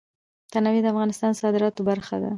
[0.51, 2.29] تنوع د افغانستان د صادراتو برخه ده.